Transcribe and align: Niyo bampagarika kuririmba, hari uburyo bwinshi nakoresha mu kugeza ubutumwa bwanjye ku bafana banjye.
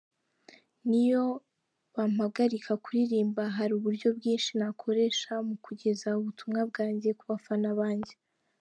Niyo 0.89 1.23
bampagarika 1.95 2.71
kuririmba, 2.83 3.43
hari 3.57 3.71
uburyo 3.79 4.07
bwinshi 4.17 4.51
nakoresha 4.59 5.31
mu 5.47 5.55
kugeza 5.65 6.07
ubutumwa 6.19 6.61
bwanjye 6.69 7.09
ku 7.19 7.23
bafana 7.33 7.69
banjye. 7.79 8.13